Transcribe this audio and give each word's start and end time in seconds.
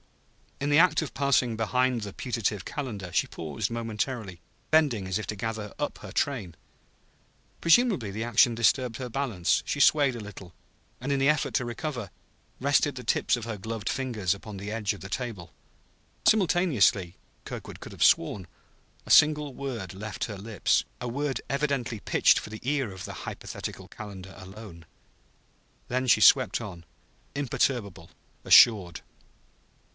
In 0.59 0.69
the 0.71 0.79
act 0.79 1.01
of 1.03 1.13
passing 1.13 1.55
behind 1.55 2.01
the 2.01 2.13
putative 2.13 2.65
Calendar, 2.65 3.11
she 3.13 3.25
paused 3.27 3.69
momentarily, 3.69 4.41
bending 4.71 5.07
as 5.07 5.19
if 5.19 5.25
to 5.27 5.35
gather 5.35 5.73
up 5.77 5.99
her 5.99 6.11
train. 6.11 6.55
Presumably 7.61 8.09
the 8.11 8.23
action 8.23 8.53
disturbed 8.55 8.97
her 8.97 9.09
balance; 9.09 9.61
she 9.65 9.79
swayed 9.79 10.15
a 10.15 10.19
little, 10.19 10.53
and 10.99 11.11
in 11.11 11.19
the 11.19 11.29
effort 11.29 11.53
to 11.55 11.65
recover, 11.65 12.09
rested 12.59 12.95
the 12.95 13.03
tips 13.03 13.35
of 13.35 13.45
her 13.45 13.57
gloved 13.57 13.89
fingers 13.89 14.33
upon 14.33 14.57
the 14.57 14.71
edge 14.71 14.93
of 14.93 15.01
the 15.01 15.09
table. 15.09 15.51
Simultaneously 16.27 17.15
(Kirkwood 17.45 17.79
could 17.79 17.91
have 17.91 18.03
sworn) 18.03 18.47
a 19.05 19.11
single 19.11 19.53
word 19.53 19.93
left 19.93 20.25
her 20.25 20.37
lips, 20.37 20.83
a 20.99 21.07
word 21.07 21.41
evidently 21.49 21.99
pitched 21.99 22.39
for 22.39 22.49
the 22.49 22.61
ear 22.63 22.91
of 22.91 23.05
the 23.05 23.13
hypothetical 23.25 23.87
Calendar 23.87 24.33
alone. 24.37 24.85
Then 25.89 26.07
she 26.07 26.21
swept 26.21 26.59
on, 26.59 26.85
imperturbable, 27.35 28.09
assured. 28.43 29.01